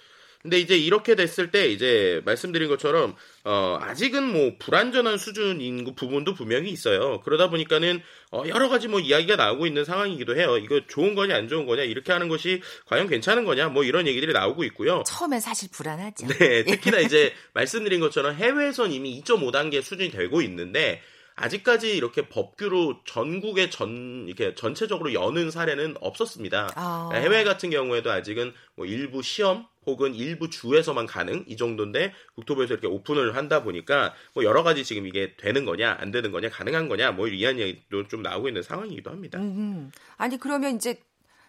[0.43, 6.71] 근데 이제 이렇게 됐을 때 이제 말씀드린 것처럼 어 아직은 뭐 불안전한 수준인 부분도 분명히
[6.71, 7.21] 있어요.
[7.21, 8.01] 그러다 보니까는
[8.33, 10.57] 어 여러 가지 뭐 이야기가 나오고 있는 상황이기도 해요.
[10.57, 14.33] 이거 좋은 거냐 안 좋은 거냐 이렇게 하는 것이 과연 괜찮은 거냐 뭐 이런 얘기들이
[14.33, 15.03] 나오고 있고요.
[15.07, 16.27] 처음엔 사실 불안하죠.
[16.29, 21.03] 네, 특히나 이제 말씀드린 것처럼 해외에선 이미 2.5 단계 수준이 되고 있는데
[21.37, 26.71] 아직까지 이렇게 법규로 전국에 전 이렇게 전체적으로 여는 사례는 없었습니다.
[26.75, 27.11] 아.
[27.15, 32.87] 해외 같은 경우에도 아직은 뭐 일부 시험 혹은 일부 주에서만 가능 이 정도인데 국토부에서 이렇게
[32.87, 37.13] 오픈을 한다 보니까 뭐 여러 가지 지금 이게 되는 거냐 안 되는 거냐 가능한 거냐
[37.13, 39.39] 뭐 이런 얘기도 좀 나오고 있는 상황이기도 합니다.
[39.39, 41.01] 음, 아니 그러면 이제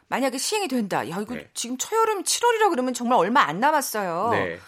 [0.08, 1.10] 만약에 시행이 된다.
[1.10, 1.50] 야 이거 네.
[1.54, 4.30] 지금 초여름 7월이라 그러면 정말 얼마 안 남았어요.
[4.32, 4.60] 네.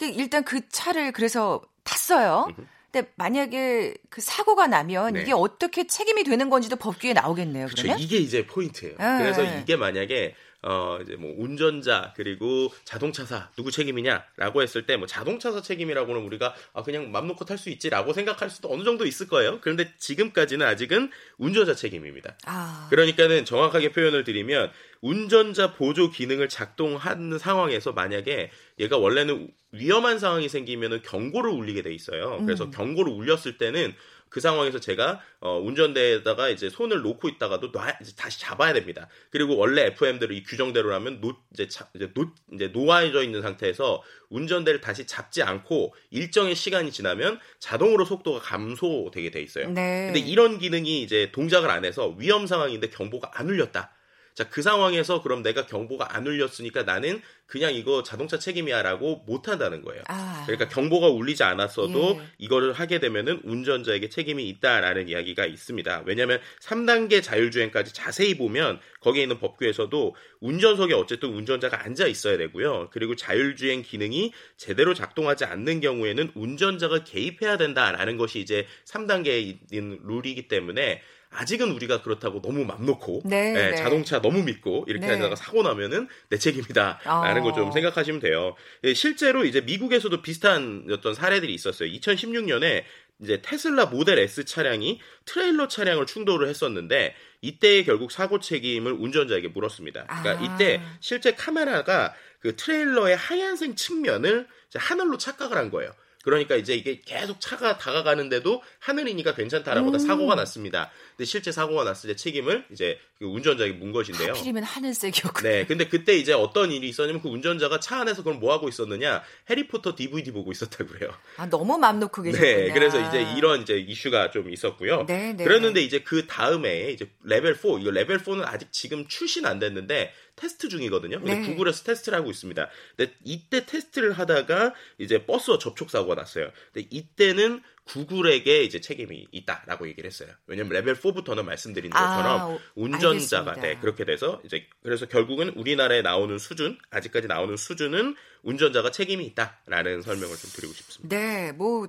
[0.00, 2.46] 일단 그 차를 그래서 탔어요.
[2.48, 2.66] 음흠.
[2.94, 5.22] 근데 만약에 그 사고가 나면 네.
[5.22, 7.66] 이게 어떻게 책임이 되는 건지도 법규에 나오겠네요.
[7.66, 7.82] 그렇죠.
[7.82, 8.96] 그러면 이게 이제 포인트예요.
[8.96, 9.18] 네.
[9.18, 15.60] 그래서 이게 만약에 어 이제 뭐 운전자 그리고 자동차사 누구 책임이냐라고 했을 때 뭐 자동차사
[15.62, 19.58] 책임이라고는 우리가 아 그냥 맘 놓고 탈 수 있지라고 생각할 수도 어느 정도 있을 거예요.
[19.60, 22.36] 그런데 지금까지는 아직은 운전자 책임입니다.
[22.46, 22.86] 아.
[22.90, 31.02] 그러니까는 정확하게 표현을 드리면 운전자 보조 기능을 작동하는 상황에서 만약에 얘가 원래는 위험한 상황이 생기면은
[31.02, 32.40] 경고를 울리게 돼 있어요.
[32.46, 32.70] 그래서 음.
[32.70, 33.94] 경고를 울렸을 때는
[34.34, 39.06] 그 상황에서 제가 어, 운전대에다가 이제 손을 놓고 있다가도 놔, 이제 다시 잡아야 됩니다.
[39.30, 44.80] 그리고 원래 FM대로 이 규정대로라면 노, 이제, 자, 이제, 노, 이제 놓아져 있는 상태에서 운전대를
[44.80, 49.70] 다시 잡지 않고 일정의 시간이 지나면 자동으로 속도가 감소되게 돼 있어요.
[49.70, 50.10] 네.
[50.12, 53.93] 근데 이런 기능이 이제 동작을 안 해서 위험 상황인데 경보가 안 울렸다.
[54.34, 59.80] 자, 그 상황에서 그럼 내가 경보가 안 울렸으니까 나는 그냥 이거 자동차 책임이야라고 못 한다는
[59.82, 60.02] 거예요.
[60.08, 60.42] 아.
[60.44, 62.26] 그러니까 경보가 울리지 않았어도 예.
[62.38, 66.02] 이거를 하게 되면은 운전자에게 책임이 있다라는 이야기가 있습니다.
[66.06, 72.88] 왜냐하면 3단계 자율주행까지 자세히 보면 거기에 있는 법규에서도 운전석에 어쨌든 운전자가 앉아 있어야 되고요.
[72.90, 80.48] 그리고 자율주행 기능이 제대로 작동하지 않는 경우에는 운전자가 개입해야 된다라는 것이 이제 3단계에 있는 룰이기
[80.48, 81.02] 때문에
[81.34, 83.76] 아직은 우리가 그렇다고 너무 맘 놓고 네, 네, 네.
[83.76, 85.14] 자동차 너무 믿고 이렇게 네.
[85.14, 87.44] 하다가 사고 나면은 내 책임이다라는 어.
[87.44, 88.54] 거좀 생각하시면 돼요.
[88.84, 91.90] 예, 실제로 이제 미국에서도 비슷한 어떤 사례들이 있었어요.
[91.90, 92.84] 2016년에
[93.20, 100.04] 이제 테슬라 모델 S 차량이 트레일러 차량을 충돌을 했었는데 이때 결국 사고 책임을 운전자에게 물었습니다.
[100.04, 100.54] 그러니까 아.
[100.54, 105.92] 이때 실제 카메라가 그 트레일러의 하얀색 측면을 하늘로 착각을 한 거예요.
[106.24, 109.98] 그러니까 이제 이게 계속 차가 다가가는데도 하늘이니까 괜찮다라고 음.
[109.98, 110.90] 사고가 났습니다.
[111.16, 114.30] 근데 실제 사고가 났을 때 책임을 이제 그 운전자에게 문 것인데요.
[114.30, 115.42] 하필이면 하늘색이었고.
[115.42, 115.64] 네.
[115.66, 119.22] 근데 그때 이제 어떤 일이 있었냐면 그 운전자가 차 안에서 그걸 뭐 하고 있었느냐?
[119.48, 121.12] 해리포터 DVD 보고 있었다고 그래요.
[121.36, 122.50] 아, 너무 맘 놓고 계셨구나.
[122.50, 122.72] 네.
[122.72, 125.06] 그래서 이제 이런 이제 이슈가 좀 있었고요.
[125.06, 125.44] 네, 네.
[125.44, 130.12] 그랬는데 이제 그 다음에 이제 레벨 4, 이거 레벨 4는 아직 지금 출시는 안 됐는데
[130.36, 131.20] 테스트 중이거든요.
[131.20, 131.46] 근데 네.
[131.46, 132.68] 구글에서 테스트를 하고 있습니다.
[132.96, 136.50] 근데 이때 테스트를 하다가 이제 버스와 접촉 사고가 났어요.
[136.72, 140.30] 근데 이때는 구글에게 이제 책임이 있다라고 얘기를 했어요.
[140.46, 146.38] 왜냐면 레벨 4부터는 말씀드린 것처럼 아, 운전자가 네, 그렇게 돼서 이제 그래서 결국은 우리나라에 나오는
[146.38, 151.16] 수준 아직까지 나오는 수준은 운전자가 책임이 있다라는 설명을 좀 드리고 싶습니다.
[151.16, 151.88] 네, 뭐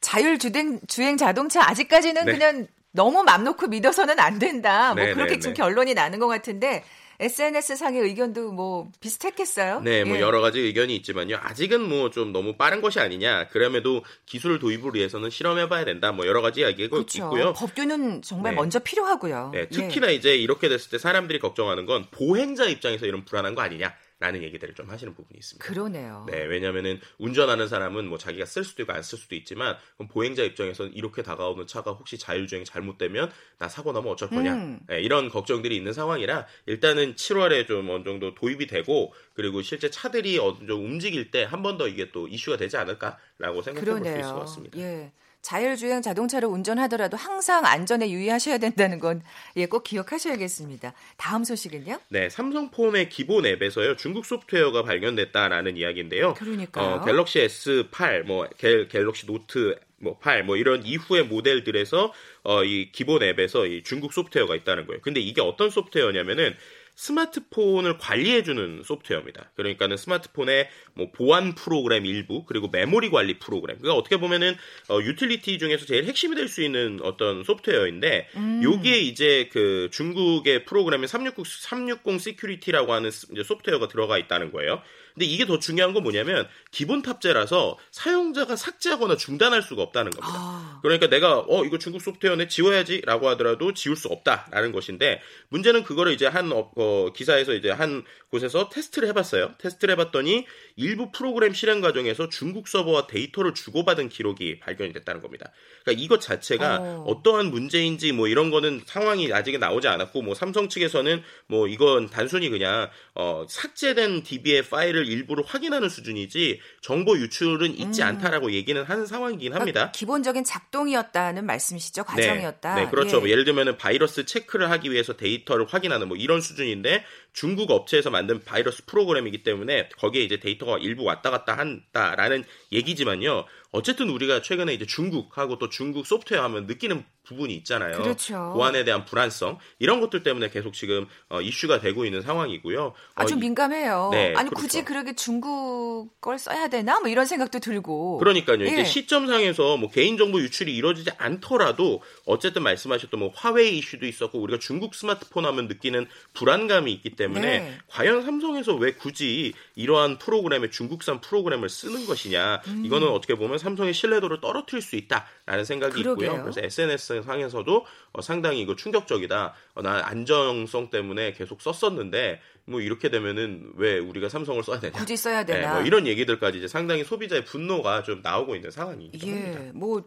[0.00, 2.32] 자율 주행 주행 자동차 아직까지는 네.
[2.32, 4.94] 그냥 너무 맘 놓고 믿어서는 안 된다.
[4.94, 5.62] 뭐 네, 그렇게 네, 지금 네.
[5.62, 6.84] 결론이 나는 것 같은데
[7.20, 9.80] SNS 상의 의견도 뭐 비슷했겠어요?
[9.80, 10.20] 네, 뭐 예.
[10.20, 11.36] 여러 가지 의견이 있지만요.
[11.42, 13.48] 아직은 뭐 좀 너무 빠른 것이 아니냐.
[13.48, 16.12] 그럼에도 기술 도입을 위해서는 실험해봐야 된다.
[16.12, 17.24] 뭐 여러 가지 이야기가 그렇죠.
[17.24, 17.52] 있고요.
[17.54, 18.56] 법규는 정말 네.
[18.56, 19.50] 먼저 필요하고요.
[19.52, 20.14] 네, 특히나 예.
[20.14, 23.92] 이제 이렇게 됐을 때 사람들이 걱정하는 건 보행자 입장에서 이런 불안한 거 아니냐.
[24.20, 25.64] 라는 얘기들을 좀 하시는 부분이 있습니다.
[25.66, 26.24] 그러네요.
[26.30, 30.42] 네, 왜냐면은 운전하는 사람은 뭐 자기가 쓸 수도 있고 안 쓸 수도 있지만 그럼 보행자
[30.44, 34.80] 입장에서는 이렇게 다가오는 차가 혹시 자율주행이 잘못되면 나 사고 나면 어쩔 거냐 음.
[34.88, 40.38] 네, 이런 걱정들이 있는 상황이라 일단은 7월에 좀 어느 정도 도입이 되고 그리고 실제 차들이
[40.38, 44.18] 어느 정도 움직일 때 한 번 더 이게 또 이슈가 되지 않을까라고 생각해 볼 수
[44.20, 44.78] 있을 것 같습니다.
[44.78, 45.12] 예.
[45.44, 49.22] 자율주행 자동차를 운전하더라도 항상 안전에 유의하셔야 된다는 건
[49.56, 50.94] 예, 꼭 기억하셔야겠습니다.
[51.18, 52.00] 다음 소식은요?
[52.08, 56.34] 네, 삼성폰의 기본 앱에서요 중국 소프트웨어가 발견됐다라는 이야기인데요.
[56.34, 62.64] 그러니까 어, 갤럭시 S8, 뭐 갤, 갤럭시 노트 뭐 8, 뭐 이런 이후의 모델들에서 어,
[62.64, 65.00] 이 기본 앱에서 이 중국 소프트웨어가 있다는 거예요.
[65.02, 66.56] 근데 이게 어떤 소프트웨어냐면은
[66.94, 69.50] 스마트폰을 관리해주는 소프트웨어입니다.
[69.56, 73.78] 그러니까는 스마트폰의 뭐 보안 프로그램 일부 그리고 메모리 관리 프로그램.
[73.78, 74.56] 그러니까 어떻게 보면은
[74.88, 78.60] 어, 유틸리티 중에서 제일 핵심이 될 수 있는 어떤 소프트웨어인데 음.
[78.62, 84.82] 요게 이제 그 중국의 프로그램에 360 360 Security라고 하는 이제 소프트웨어가 들어가 있다는 거예요.
[85.14, 90.36] 근데 이게 더 중요한 건 뭐냐면 기본 탑재라서 사용자가 삭제하거나 중단할 수가 없다는 겁니다.
[90.36, 90.80] 아.
[90.82, 96.26] 그러니까 내가 어 이거 중국 소프트웨어네 지워야지라고 하더라도 지울 수 없다라는 것인데 문제는 그거를 이제
[96.26, 99.54] 한 어, 어, 기사에서 이제 한 곳에서 테스트를 해봤어요.
[99.58, 105.52] 테스트를 해봤더니 일부 프로그램 실행 과정에서 중국 서버와 데이터를 주고받은 기록이 발견이 됐다는 겁니다.
[105.84, 107.22] 그러니까 이것 자체가 어.
[107.22, 112.48] 떠한 문제인지 뭐 이런 거는 상황이 아직은 나오지 않았고 뭐 삼성 측에서는 뭐 이건 단순히
[112.48, 118.06] 그냥 어, 삭제된 DB의 파일을 일부러 확인하는 수준이지 정보 유출은 있지 음.
[118.06, 119.80] 않다라고 얘기는 하는 상황이긴 그러니까 합니다.
[119.80, 122.02] 그러니까 기본적인 작동이었다는 말씀이시죠?
[122.02, 122.26] 네.
[122.26, 122.74] 과정이었다.
[122.74, 123.16] 네, 네 그렇죠.
[123.16, 123.20] 예.
[123.20, 127.04] 뭐 예를 들면 바이러스 체크를 하기 위해서 데이터를 확인하는 뭐 이런 수준인데
[127.34, 133.44] 중국 업체에서 만든 바이러스 프로그램이기 때문에 거기에 이제 데이터가 일부 왔다 갔다 한다라는 얘기지만요.
[133.72, 137.96] 어쨌든 우리가 최근에 이제 중국하고 또 중국 소프트웨어 하면 느끼는 부분이 있잖아요.
[138.02, 138.52] 그렇죠.
[138.54, 142.92] 보안에 대한 불안성 이런 것들 때문에 계속 지금 어, 이슈가 되고 있는 상황이고요.
[143.16, 144.10] 아주 어, 민감해요.
[144.12, 144.54] 네, 아니 그렇죠.
[144.54, 148.18] 굳이 그렇게 중국 걸 써야 되나 뭐 이런 생각도 들고.
[148.18, 148.60] 그러니까요.
[148.60, 148.66] 예.
[148.66, 154.94] 이제 시점상에서 뭐 개인정보 유출이 이루어지지 않더라도 어쨌든 말씀하셨던 뭐 화웨이 이슈도 있었고 우리가 중국
[154.94, 157.78] 스마트폰 하면 느끼는 불안감이 있기 때문에 네.
[157.88, 162.82] 과연 삼성에서 왜 굳이 이러한 프로그램에 중국산 프로그램을 쓰는 것이냐 음.
[162.84, 166.30] 이거는 어떻게 보면 삼성의 신뢰도를 떨어뜨릴 수 있다라는 생각이 그러게요.
[166.30, 166.42] 있고요.
[166.42, 169.54] 그래서 SNS 상에서도 어, 상당히 이거 충격적이다.
[169.74, 174.92] 어, 난 안정성 때문에 계속 썼었는데 뭐 이렇게 되면은 왜 우리가 삼성을 써야 되냐?
[174.98, 175.68] 굳이 써야 되나?
[175.68, 179.60] 네, 뭐 이런 얘기들까지 이제 상당히 소비자의 분노가 좀 나오고 있는 상황이기도 예, 합니다.
[179.74, 180.02] 뭐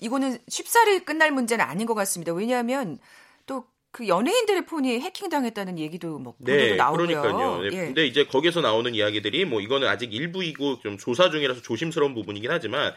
[0.00, 2.32] 이거는 쉽사리 끝날 문제는 아닌 것 같습니다.
[2.32, 3.00] 왜냐하면 또
[3.92, 7.06] 그 연예인들의 폰이 해킹당했다는 얘기도 뭐 네, 나오고요.
[7.06, 7.62] 그러니까요.
[7.62, 7.86] 네, 예.
[7.86, 12.94] 근데 이제 거기서 나오는 이야기들이 뭐 이거는 아직 일부이고 좀 조사 중이라서 조심스러운 부분이긴 하지만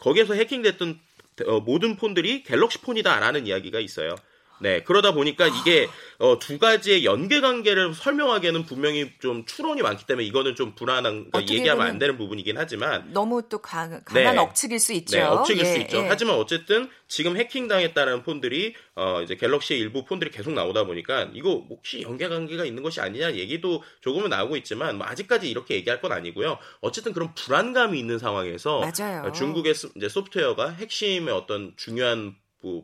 [0.00, 1.00] 거기에서 해킹됐던
[1.46, 4.14] 어, 모든 폰들이 갤럭시 폰이다라는 이야기가 있어요.
[4.60, 5.88] 네, 그러다 보니까 이게
[6.18, 11.54] 어, 두 가지의 연계 관계를 설명하기에는 분명히 좀 추론이 많기 때문에 이거는 좀 불안한 그러니까
[11.54, 14.40] 얘기하면 안 되는 부분이긴 하지만 너무 또 강, 강한 네.
[14.40, 15.16] 억측일 수 있죠.
[15.16, 15.98] 네, 억측일 예, 수 있죠.
[15.98, 16.08] 예.
[16.08, 21.66] 하지만 어쨌든 지금 해킹 당했다는 폰들이 어, 이제 갤럭시의 일부 폰들이 계속 나오다 보니까 이거
[21.68, 26.12] 혹시 연계 관계가 있는 것이 아니냐 얘기도 조금은 나오고 있지만 뭐 아직까지 이렇게 얘기할 건
[26.12, 26.58] 아니고요.
[26.80, 29.32] 어쨌든 그런 불안감이 있는 상황에서 맞아요.
[29.32, 32.34] 중국의 이제 소프트웨어가 핵심의 어떤 중요한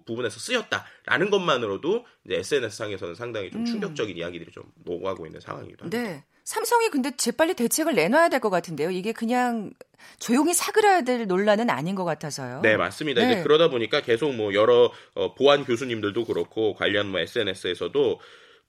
[0.04, 3.66] 부, 분에서 쓰였다라는 것만으로도 이제 SNS 상에서는 상당히 좀 음.
[3.66, 4.18] 충격적인 음.
[4.18, 6.02] 이야기들이 좀 오가고 있는 상황이기도 합니다.
[6.02, 6.24] 네.
[6.44, 8.90] 삼성이 근데 재빨리 대책을 내놔야 될 것 같은데요.
[8.90, 9.72] 이게 그냥
[10.18, 12.60] 조용히 사그라야 될 논란은 아닌 것 같아서요.
[12.62, 13.24] 네, 맞습니다.
[13.24, 13.32] 네.
[13.32, 18.20] 이제 그러다 보니까 계속 뭐 여러 어, 보안 교수님들도 그렇고 관련 뭐 SNS에서도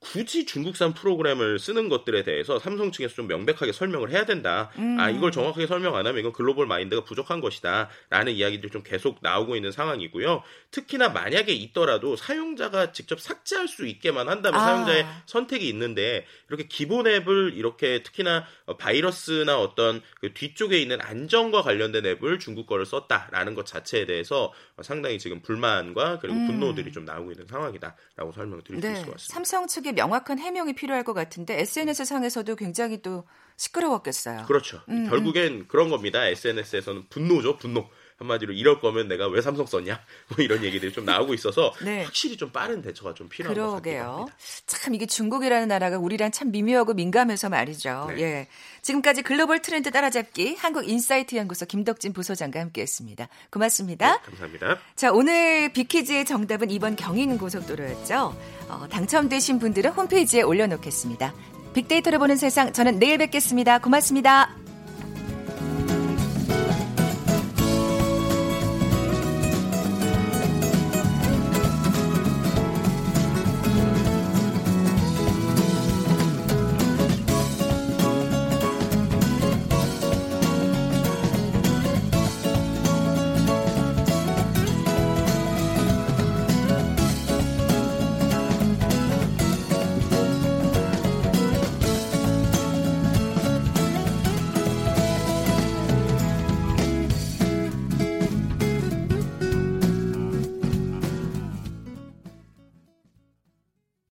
[0.04, 4.70] 굳이 중국산 프로그램을 쓰는 것들에 대해서 삼성 측에서 좀 명백하게 설명을 해야 된다.
[4.78, 5.00] 음.
[5.00, 7.90] 아, 이걸 정확하게 설명 안 하면 이건 글로벌 마인드가 부족한 것이다.
[8.10, 10.44] 라는 이야기들이 좀 계속 나오고 있는 상황이고요.
[10.72, 14.66] 특히나 만약에 있더라도 사용자가 직접 삭제할 수 있게만 한다면 아.
[14.66, 18.46] 사용자의 선택이 있는데 이렇게 기본 앱을 이렇게 특히나
[18.78, 25.18] 바이러스나 어떤 그 뒤쪽에 있는 안정과 관련된 앱을 중국 거를 썼다라는 것 자체에 대해서 상당히
[25.18, 26.48] 지금 불만과 그리고 음.
[26.48, 28.88] 분노들이 좀 나오고 있는 상황이다라고 설명을 드릴 네.
[28.88, 29.34] 수 있을 것 같습니다.
[29.34, 33.26] 삼성 측의 명확한 해명이 필요할 것 같은데 SNS 상에서도 굉장히 또
[33.58, 34.46] 시끄러웠겠어요.
[34.46, 34.82] 그렇죠.
[34.90, 35.10] 음, 음.
[35.10, 35.66] 결국엔 음.
[35.68, 36.26] 그런 겁니다.
[36.26, 37.90] SNS에서는 분노죠, 분노.
[38.24, 40.00] 한마디로 이럴 거면 내가 왜 삼성 썼냐?
[40.30, 42.04] 뭐 이런 얘기들이 좀 나오고 있어서 네.
[42.04, 43.72] 확실히 좀 빠른 대처가 좀 필요한 그러게요.
[43.72, 44.38] 것 같기도 합니다.
[44.66, 48.08] 참 이게 중국이라는 나라가 우리랑 참 미묘하고 민감해서 말이죠.
[48.16, 48.22] 네.
[48.22, 48.48] 예.
[48.82, 53.30] 지금까지 글로벌 트렌드 따라잡기 한국 인사이트 연구소 김덕진 부소장과 함께했습니다.
[53.50, 54.18] 고맙습니다.
[54.18, 54.80] 네, 감사합니다.
[54.96, 58.36] 자 오늘 빅퀴즈의 정답은 이번 경인 고속도로였죠.
[58.70, 61.34] 어, 당첨되신 분들은 홈페이지에 올려놓겠습니다.
[61.74, 63.80] 빅데이터를 보는 세상 저는 내일 뵙겠습니다.
[63.80, 64.63] 고맙습니다.